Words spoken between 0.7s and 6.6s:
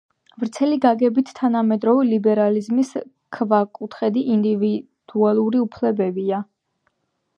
გაგებით თანამედროვე ლიბერალიზმის ქვაკუთხედი ინდივიდუალური უფლებებია.